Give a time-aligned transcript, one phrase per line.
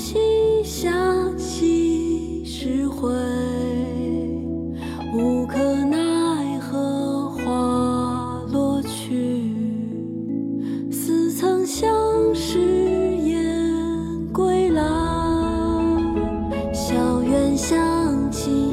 [0.00, 0.90] 西下
[1.36, 3.12] 几时回？
[5.12, 9.52] 无可奈何花落去，
[10.90, 12.58] 似曾相识
[13.18, 13.70] 燕
[14.32, 14.82] 归来。
[16.72, 18.69] 小园香径。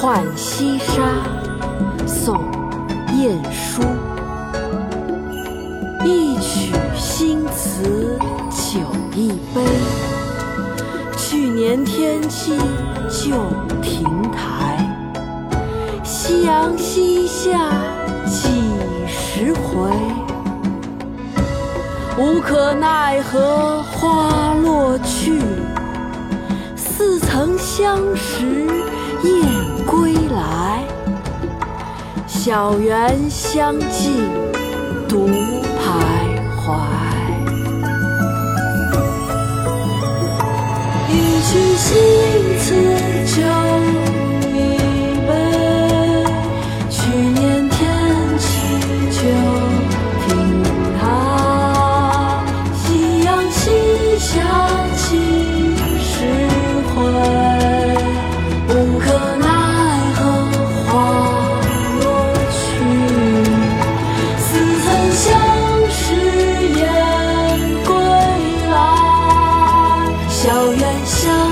[0.00, 1.02] 浣溪沙，
[2.06, 2.36] 宋·
[3.16, 3.80] 晏殊。
[6.04, 8.18] 一曲新词
[8.50, 8.80] 酒
[9.16, 9.62] 一杯，
[11.16, 12.58] 去年天气
[13.08, 13.34] 旧
[13.80, 14.76] 亭台。
[16.04, 17.72] 夕阳西下，
[22.16, 25.42] 无可奈何花落去，
[26.76, 28.46] 似曾相识
[29.24, 30.84] 燕归来。
[32.26, 34.30] 小园香径
[35.08, 35.82] 独徘
[36.60, 36.78] 徊。
[41.08, 41.12] 一
[41.42, 42.74] 曲新词
[53.54, 54.32] 西下
[54.96, 55.06] 几
[56.02, 56.12] 时
[56.90, 56.96] 回？
[58.68, 59.04] 无可
[59.36, 59.46] 奈
[60.14, 60.18] 何
[60.86, 60.90] 花
[62.00, 62.04] 落
[62.50, 62.58] 去，
[64.38, 64.46] 似
[64.82, 65.22] 曾相
[65.90, 66.02] 识
[66.78, 66.82] 燕
[67.84, 67.88] 归
[68.70, 68.74] 来，
[70.28, 71.43] 小院香。